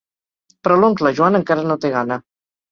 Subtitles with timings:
[0.63, 2.21] Però l'oncle Joan encara no té gana.